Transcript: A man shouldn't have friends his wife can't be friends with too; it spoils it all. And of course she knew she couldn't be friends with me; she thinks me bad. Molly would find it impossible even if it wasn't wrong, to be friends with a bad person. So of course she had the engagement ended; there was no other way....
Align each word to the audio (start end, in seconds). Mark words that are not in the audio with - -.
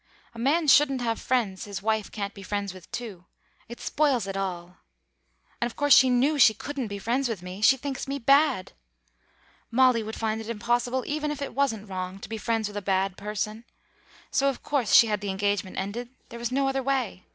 A 0.33 0.39
man 0.39 0.67
shouldn't 0.67 1.01
have 1.01 1.21
friends 1.21 1.65
his 1.65 1.83
wife 1.83 2.11
can't 2.11 2.33
be 2.33 2.41
friends 2.41 2.73
with 2.73 2.89
too; 2.91 3.25
it 3.69 3.79
spoils 3.79 4.25
it 4.25 4.35
all. 4.35 4.77
And 5.61 5.67
of 5.67 5.75
course 5.75 5.93
she 5.95 6.09
knew 6.09 6.39
she 6.39 6.55
couldn't 6.55 6.87
be 6.87 6.97
friends 6.97 7.29
with 7.29 7.43
me; 7.43 7.61
she 7.61 7.77
thinks 7.77 8.07
me 8.07 8.17
bad. 8.17 8.71
Molly 9.69 10.01
would 10.01 10.15
find 10.15 10.41
it 10.41 10.49
impossible 10.49 11.03
even 11.05 11.29
if 11.29 11.39
it 11.39 11.53
wasn't 11.53 11.87
wrong, 11.87 12.17
to 12.17 12.29
be 12.29 12.39
friends 12.39 12.67
with 12.67 12.77
a 12.77 12.81
bad 12.81 13.15
person. 13.15 13.63
So 14.31 14.49
of 14.49 14.63
course 14.63 14.91
she 14.91 15.05
had 15.05 15.21
the 15.21 15.29
engagement 15.29 15.77
ended; 15.77 16.09
there 16.29 16.39
was 16.39 16.51
no 16.51 16.67
other 16.67 16.81
way.... 16.81 17.27